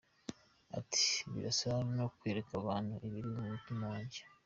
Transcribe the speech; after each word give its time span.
Ati 0.79 1.05
“Birasa 1.31 1.69
no 1.97 2.05
kwereka 2.15 2.51
abantu 2.61 2.93
ibiri 3.07 3.27
ku 3.35 3.41
mutima 3.51 3.83
wanjye. 3.93 4.19